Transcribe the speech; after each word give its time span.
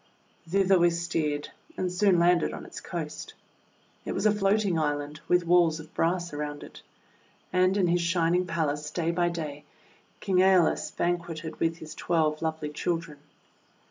Thither 0.49 0.79
we 0.79 0.89
steered, 0.89 1.49
and 1.77 1.91
soon 1.91 2.17
landed 2.17 2.53
on 2.53 2.65
its 2.65 2.81
coast. 2.81 3.35
It 4.03 4.15
wras 4.15 4.25
a 4.25 4.31
floating 4.33 4.79
island, 4.79 5.19
with 5.27 5.45
walls 5.45 5.79
of 5.79 5.93
brass 5.93 6.33
around 6.33 6.63
it. 6.63 6.81
And 7.53 7.77
in 7.77 7.85
his 7.85 8.01
shining 8.01 8.47
palace, 8.47 8.89
day 8.89 9.11
by 9.11 9.29
day, 9.29 9.63
King 10.19 10.37
^Eolus 10.37 10.89
banqueted 10.97 11.59
with 11.59 11.77
his 11.77 11.93
twelve 11.93 12.41
lovely 12.41 12.69
children. 12.69 13.19